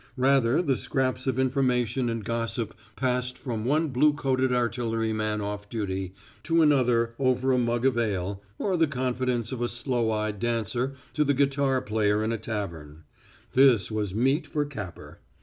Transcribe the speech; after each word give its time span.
Rather 0.17 0.63
the 0.63 0.77
scraps 0.77 1.27
of 1.27 1.37
information 1.37 2.09
and 2.09 2.25
gossip 2.25 2.73
passed 2.95 3.37
from 3.37 3.63
one 3.65 3.89
blue 3.89 4.13
coated 4.13 4.51
artilleryman 4.51 5.41
off 5.41 5.69
duty, 5.69 6.15
to 6.41 6.63
another 6.63 7.13
over 7.19 7.51
a 7.51 7.57
mug 7.59 7.85
of 7.85 7.99
ale, 7.99 8.41
or 8.57 8.75
the 8.77 8.87
confidence 8.87 9.51
of 9.51 9.61
a 9.61 9.69
sloe 9.69 10.09
eyed 10.09 10.39
dancer 10.39 10.95
to 11.13 11.23
the 11.23 11.35
guitar 11.35 11.81
player 11.83 12.23
in 12.23 12.31
a 12.31 12.37
tavern; 12.39 13.03
this 13.53 13.91
was 13.91 14.15
meat 14.15 14.47
for 14.47 14.65
Capper. 14.65 15.19